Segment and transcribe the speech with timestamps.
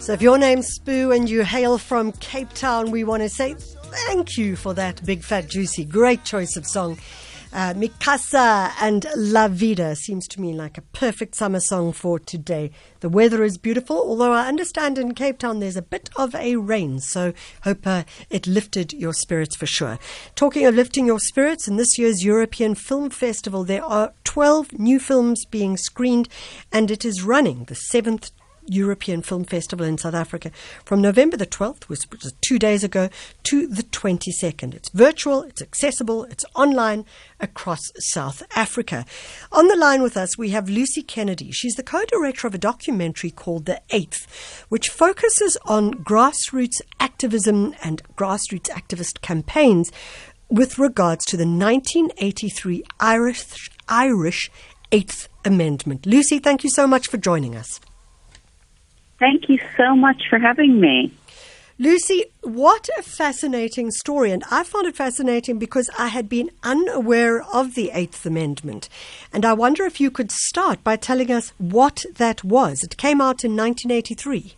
[0.00, 3.54] So, if your name's Spoo and you hail from Cape Town, we want to say
[4.06, 6.98] thank you for that big, fat, juicy, great choice of song.
[7.54, 12.18] Uh, Mi Casa and La Vida seems to me like a perfect summer song for
[12.18, 12.72] today.
[12.98, 16.56] The weather is beautiful, although I understand in Cape Town there's a bit of a
[16.56, 17.32] rain, so
[17.62, 20.00] hope uh, it lifted your spirits for sure.
[20.34, 24.98] Talking of lifting your spirits, in this year's European Film Festival, there are 12 new
[24.98, 26.28] films being screened,
[26.72, 28.32] and it is running the seventh
[28.66, 30.50] European Film Festival in South Africa
[30.84, 33.08] from November the 12th, which was two days ago,
[33.44, 34.74] to the 22nd.
[34.74, 37.04] It's virtual, it's accessible, it's online
[37.40, 39.04] across South Africa.
[39.52, 41.50] On the line with us, we have Lucy Kennedy.
[41.52, 47.74] She's the co director of a documentary called The Eighth, which focuses on grassroots activism
[47.82, 49.90] and grassroots activist campaigns
[50.48, 54.50] with regards to the 1983 Irish, Irish
[54.92, 56.06] Eighth Amendment.
[56.06, 57.80] Lucy, thank you so much for joining us.
[59.18, 61.12] Thank you so much for having me.
[61.76, 64.30] Lucy, what a fascinating story.
[64.30, 68.88] And I found it fascinating because I had been unaware of the Eighth Amendment.
[69.32, 72.84] And I wonder if you could start by telling us what that was.
[72.84, 74.54] It came out in 1983.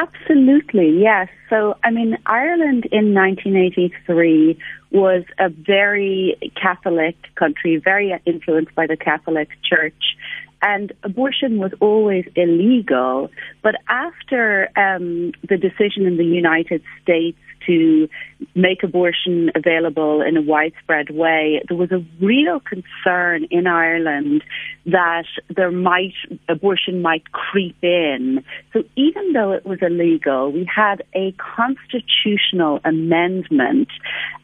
[0.00, 1.28] Absolutely, yes.
[1.50, 4.58] So, I mean, Ireland in 1983
[4.90, 10.16] was a very Catholic country, very influenced by the Catholic Church
[10.64, 13.30] and abortion was always illegal.
[13.62, 18.08] But after um, the decision in the United States to
[18.54, 24.42] make abortion available in a widespread way, there was a real concern in Ireland
[24.86, 26.12] that there might
[26.48, 28.44] abortion might creep in.
[28.72, 33.88] So even though it was illegal, we had a constitutional amendment,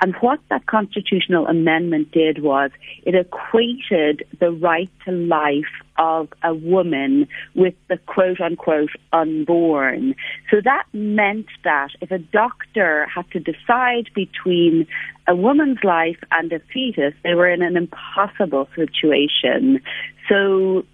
[0.02, 2.70] and what that constitutional amendment did was
[3.04, 5.64] it equated the right to life
[5.98, 10.14] of a woman with the quote unquote unborn.
[10.50, 14.86] So that meant that if a doctor had to decide between
[15.26, 19.80] a woman's life and a fetus, they were in an impossible situation.
[20.28, 20.84] So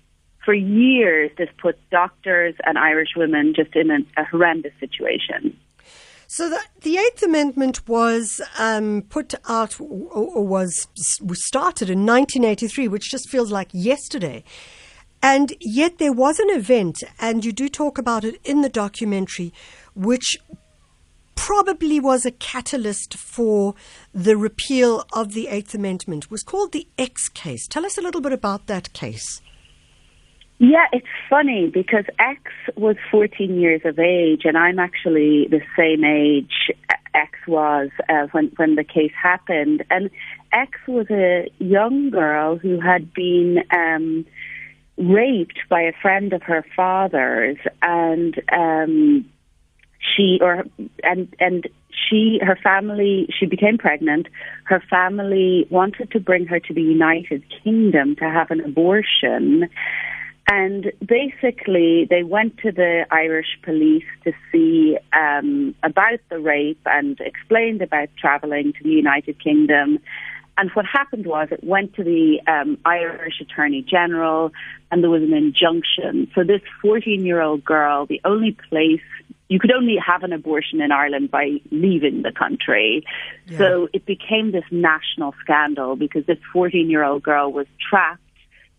[0.45, 5.59] for years, this put doctors and Irish women just in a, a horrendous situation.
[6.29, 10.89] So the, the, Eighth Amendment was um, put out or, was,
[11.23, 14.43] was started in 1983, which just feels like yesterday.
[15.23, 19.53] And yet there was an event, and you do talk about it in the documentary,
[19.95, 20.37] which
[21.37, 23.75] probably was a catalyst for
[24.13, 26.31] the repeal of the Eighth Amendment.
[26.31, 27.69] Was called the X case.
[27.69, 29.41] Tell us a little bit about that case.
[30.59, 32.41] Yeah, it's funny because X
[32.77, 36.73] was 14 years of age, and I'm actually the same age
[37.17, 39.85] X was uh, when when the case happened.
[39.91, 40.11] And
[40.53, 44.25] X was a young girl who had been um,
[44.97, 49.25] raped by a friend of her father's, and um,
[50.15, 50.65] she or
[51.03, 54.29] and and she her family she became pregnant.
[54.65, 59.69] Her family wanted to bring her to the United Kingdom to have an abortion.
[60.49, 67.19] And basically, they went to the Irish police to see um, about the rape and
[67.19, 69.99] explained about travelling to the United Kingdom.
[70.59, 74.53] And what happened was it went to the um, Irish Attorney General
[74.91, 76.31] and there was an injunction.
[76.35, 79.01] So this 14 year old girl, the only place
[79.49, 83.05] you could only have an abortion in Ireland by leaving the country.
[83.47, 83.59] Yeah.
[83.59, 88.21] So it became this national scandal because this 14 year old girl was trapped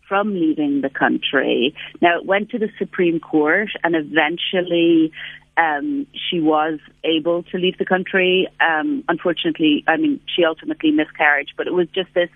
[0.08, 1.74] from leaving the country.
[2.00, 5.12] Now it went to the Supreme Court and eventually
[5.56, 8.48] um, she was able to leave the country.
[8.60, 12.30] Um, unfortunately, I mean, she ultimately miscarried, but it was just this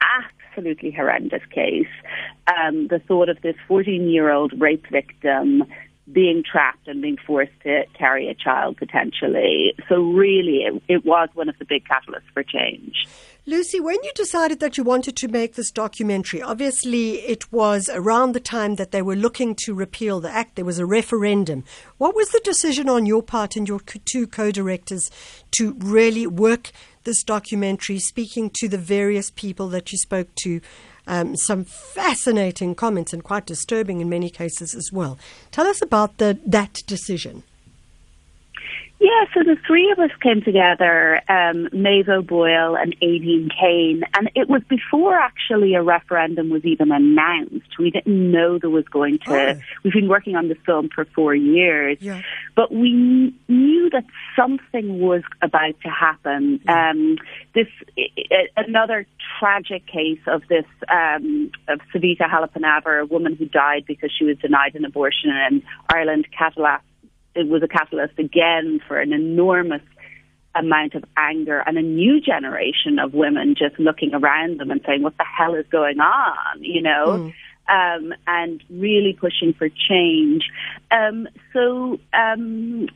[0.00, 1.86] absolutely horrendous case.
[2.48, 5.64] Um, the thought of this 14 year old rape victim
[6.12, 9.74] being trapped and being forced to carry a child potentially.
[9.88, 13.06] So, really, it, it was one of the big catalysts for change.
[13.48, 18.32] Lucy, when you decided that you wanted to make this documentary, obviously it was around
[18.32, 20.56] the time that they were looking to repeal the act.
[20.56, 21.62] There was a referendum.
[21.96, 25.12] What was the decision on your part and your two co directors
[25.58, 26.72] to really work
[27.04, 30.60] this documentary, speaking to the various people that you spoke to?
[31.06, 35.18] Um, some fascinating comments and quite disturbing in many cases as well.
[35.52, 37.44] Tell us about the, that decision.
[38.98, 44.30] Yeah, so the three of us came together, um, Maeve O'Boyle and Aideen Kane, and
[44.34, 47.78] it was before actually a referendum was even announced.
[47.78, 49.50] We didn't know there was going to.
[49.50, 49.60] Oh.
[49.84, 52.22] We've been working on the film for four years, yeah.
[52.54, 56.60] but we knew that something was about to happen.
[56.64, 56.90] Yeah.
[56.90, 57.18] Um,
[57.54, 57.68] this
[58.56, 59.06] another
[59.38, 64.38] tragic case of this um, of Savita Halappanavar, a woman who died because she was
[64.38, 65.62] denied an abortion in
[65.92, 66.80] Ireland, Catalan
[67.36, 69.82] it was a catalyst again for an enormous
[70.54, 75.02] amount of anger and a new generation of women just looking around them and saying,
[75.02, 77.06] "What the hell is going on?" You know.
[77.06, 77.34] Mm.
[77.68, 80.44] Um, and really pushing for change.
[80.92, 82.88] Um, so, um,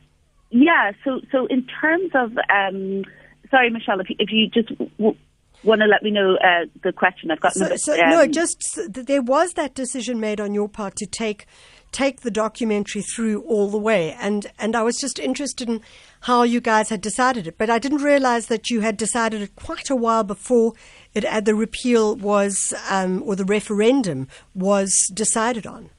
[0.49, 0.93] yeah.
[1.03, 3.03] So, so in terms of, um,
[3.49, 5.17] sorry, Michelle, if you, if you just w-
[5.63, 7.53] want to let me know uh, the question I've got.
[7.53, 11.45] So, so no, um, just there was that decision made on your part to take
[11.91, 14.13] take the documentary through all the way.
[14.13, 15.81] And, and I was just interested in
[16.21, 17.57] how you guys had decided it.
[17.57, 20.73] But I didn't realize that you had decided it quite a while before
[21.13, 25.89] it, uh, the repeal was, um, or the referendum was decided on.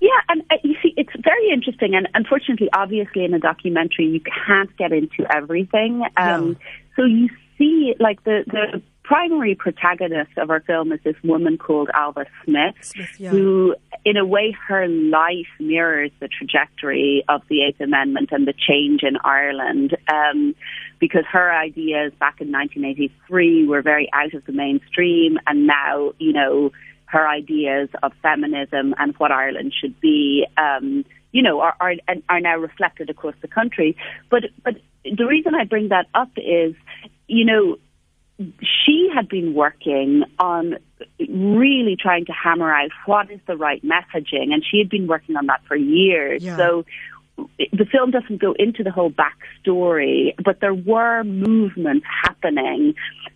[0.00, 1.94] Yeah, and uh, you see, it's very interesting.
[1.94, 6.02] And unfortunately, obviously, in a documentary, you can't get into everything.
[6.16, 6.54] Um, yeah.
[6.96, 7.28] So you
[7.58, 12.74] see, like, the, the primary protagonist of our film is this woman called Ailbhe Smyth,
[12.82, 13.30] Smyth yeah.
[13.30, 18.52] who, in a way, her life mirrors the trajectory of the Eighth Amendment and the
[18.52, 19.96] change in Ireland.
[20.12, 20.54] Um,
[20.98, 26.32] because her ideas back in 1983 were very out of the mainstream, and now, you
[26.32, 26.72] know,
[27.04, 31.94] her ideas of feminism and what Ireland should be, um, you know, are, are
[32.28, 33.96] are now reflected across the country.
[34.30, 36.74] But but the reason I bring that up is,
[37.28, 37.76] you know,
[38.38, 40.76] she had been working on
[41.18, 45.36] really trying to hammer out what is the right messaging, and she had been working
[45.36, 46.42] on that for years.
[46.42, 46.56] Yeah.
[46.56, 46.84] So
[47.72, 52.94] the film doesn't go into the whole backstory, but there were movements happening.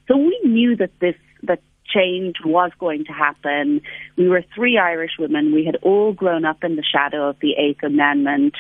[0.09, 3.81] So we knew that this that change was going to happen.
[4.17, 5.53] We were three Irish women.
[5.53, 8.55] We had all grown up in the shadow of the Eighth Amendment,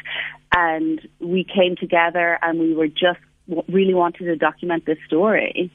[0.54, 3.20] and we came together and we were just
[3.69, 5.70] really wanted to document this story.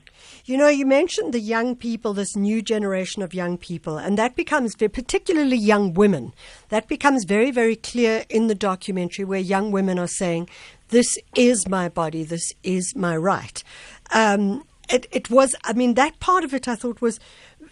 [0.46, 4.36] You know, you mentioned the young people, this new generation of young people, and that
[4.36, 6.34] becomes particularly young women.
[6.70, 10.50] That becomes very, very clear in the documentary where young women are saying,
[10.90, 13.64] This is my body, this is my right.
[14.14, 17.20] Um, it, it was, I mean, that part of it I thought was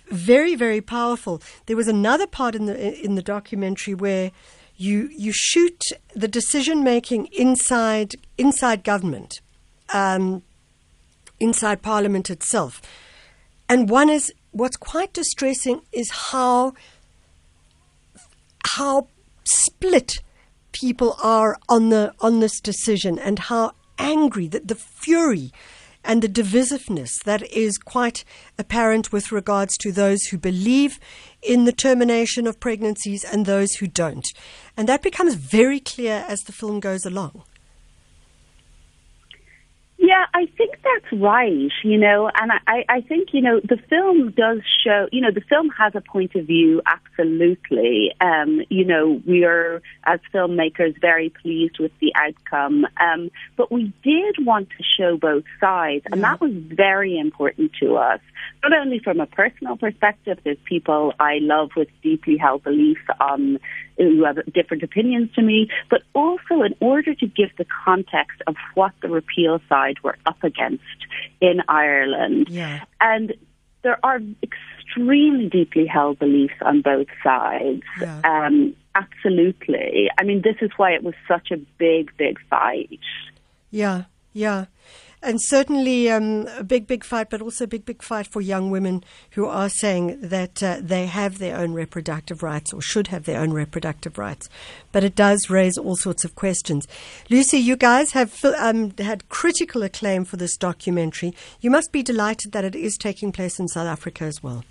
[0.08, 1.42] very, very powerful.
[1.68, 4.32] There was another part in the in the documentary where
[4.78, 5.84] you you shoot
[6.16, 9.42] the decision making inside inside government
[9.90, 10.44] um,
[11.40, 12.82] inside Parliament itself.
[13.70, 16.74] And one is what's quite distressing is how
[18.66, 19.08] how
[19.44, 20.20] split
[20.72, 25.52] people are on the on this decision and how angry that the fury
[26.04, 28.26] and the divisiveness that is quite
[28.58, 31.00] apparent with regards to those who believe
[31.42, 34.28] in the termination of pregnancies and those who don't.
[34.76, 37.44] And that becomes very clear as the film goes along.
[40.14, 44.30] Yeah, I think that's right, you know, and I, I think, you know, the film
[44.30, 48.14] does show, you know, the film has a point of view, absolutely.
[48.22, 52.86] Um, you know, we are, as filmmakers, very pleased with the outcome.
[52.98, 57.96] Um, but we did want to show both sides, and that was very important to
[57.96, 58.22] us.
[58.62, 63.58] Not only from a personal perspective, there's people I love with deeply held beliefs on
[63.98, 68.56] who have different opinions to me, but also in order to give the context of
[68.76, 70.84] what the repeal side were up against
[71.42, 72.48] in Ireland.
[72.50, 72.84] Yeah.
[73.02, 73.34] And
[73.84, 77.84] there are extremely deeply held beliefs on both sides.
[78.00, 78.22] Yeah.
[78.24, 80.10] Um, absolutely.
[80.18, 83.00] I mean, this is why it was such a big, big fight.
[83.72, 84.66] Yeah, yeah
[85.24, 88.70] and certainly um, a big, big fight, but also a big, big fight for young
[88.72, 93.24] women who are saying that uh, they have their own reproductive rights or should have
[93.24, 94.50] their own reproductive rights.
[94.92, 96.88] But it does raise all sorts of questions.
[97.30, 101.34] Lucy, you guys have um, had critical acclaim for this documentary.
[101.62, 104.64] You must be delighted that it is taking place in South Africa as well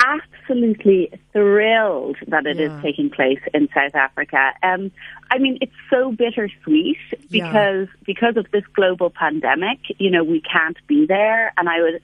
[0.00, 2.66] absolutely thrilled that it yeah.
[2.66, 4.52] is taking place in South Africa.
[4.62, 4.90] Um,
[5.30, 6.98] I mean, it's so bittersweet
[7.30, 8.04] because yeah.
[8.04, 9.78] because of this global pandemic.
[9.98, 12.02] You know, we can't be there, and I would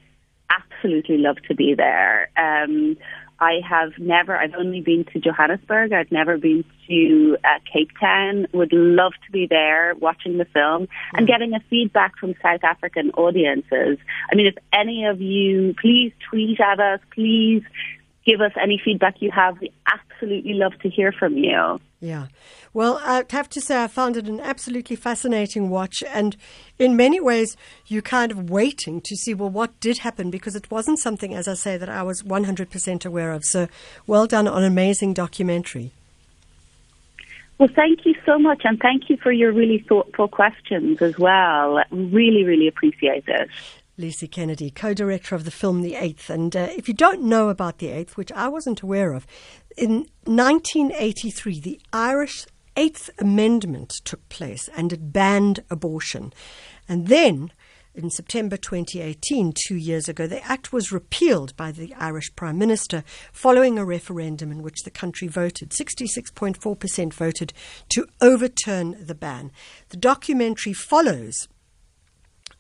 [0.51, 2.29] absolutely love to be there.
[2.37, 2.97] Um,
[3.41, 4.37] I have never.
[4.37, 5.93] I've only been to Johannesburg.
[5.93, 8.47] I've never been to uh, Cape Town.
[8.53, 13.11] Would love to be there watching the film and getting a feedback from South African
[13.11, 13.99] audiences.
[14.31, 17.01] I mean, if any of you, please tweet at us.
[17.13, 17.63] Please
[18.25, 19.61] give us any feedback you have.
[19.61, 19.73] We
[20.15, 21.81] absolutely love to hear from you.
[22.01, 22.27] Yeah.
[22.73, 26.03] Well, I have to say, I found it an absolutely fascinating watch.
[26.09, 26.37] And
[26.79, 27.57] in many ways,
[27.87, 30.31] you're kind of waiting to see, well, what did happen?
[30.31, 33.45] Because it wasn't something, as I say, that I was 100% aware of.
[33.45, 33.69] So
[34.07, 35.93] well done on an amazing documentary.
[37.59, 38.63] Well, thank you so much.
[38.65, 41.83] And thank you for your really thoughtful questions as well.
[41.91, 43.49] Really, really appreciate it.
[43.97, 46.29] Lucy Kennedy, co director of the film The Eighth.
[46.31, 49.27] And uh, if you don't know about The Eighth, which I wasn't aware of,
[49.77, 52.47] in 1983, the Irish
[52.77, 56.33] Eighth Amendment took place and it banned abortion.
[56.89, 57.53] And then
[57.95, 63.05] in September 2018, two years ago, the act was repealed by the Irish Prime Minister
[63.33, 65.71] following a referendum in which the country voted.
[65.71, 67.53] 66.4% voted
[67.91, 69.53] to overturn the ban.
[69.91, 71.47] The documentary follows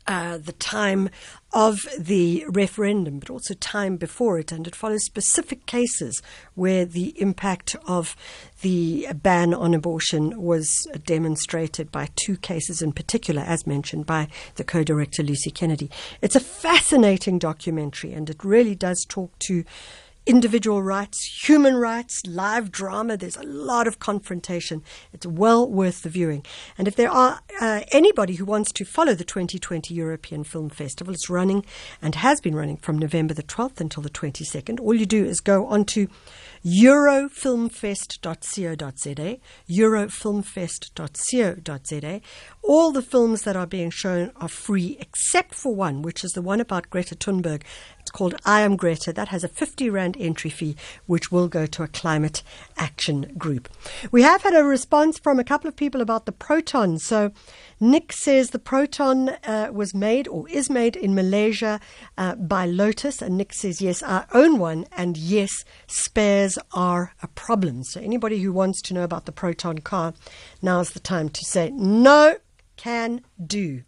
[0.06, 1.08] uh, the time
[1.52, 6.20] of the referendum, but also time before it, and it follows specific cases
[6.54, 8.16] where the impact of
[8.60, 10.68] the ban on abortion was
[11.06, 15.90] demonstrated by two cases in particular, as mentioned by the co director Lucy Kennedy.
[16.20, 19.64] It's a fascinating documentary, and it really does talk to
[20.26, 23.16] individual rights, human rights, live drama.
[23.16, 24.82] There's a lot of confrontation.
[25.12, 26.44] It's well worth the viewing.
[26.78, 31.14] And if there are uh, anybody who wants to follow the 2020 European Film Festival,
[31.14, 31.64] it's running
[32.00, 34.80] and has been running from November the 12th until the 22nd.
[34.80, 36.06] All you do is go onto
[36.64, 39.38] eurofilmfest.co.za,
[39.68, 42.20] eurofilmfest.co.za.
[42.62, 46.40] All the films that are being shown are free except for one, which is the
[46.40, 47.60] one about Greta Thunberg.
[48.04, 49.14] It's called I Am Greta.
[49.14, 52.42] That has a 50 Rand entry fee, which will go to a climate
[52.76, 53.66] action group.
[54.10, 56.98] We have had a response from a couple of people about the proton.
[56.98, 57.32] So
[57.80, 61.80] Nick says the proton uh, was made or is made in Malaysia
[62.18, 63.22] uh, by Lotus.
[63.22, 64.84] And Nick says, yes, I own one.
[64.92, 67.84] And yes, spares are a problem.
[67.84, 70.12] So anybody who wants to know about the proton car,
[70.60, 72.36] now's the time to say no
[72.76, 73.84] can do.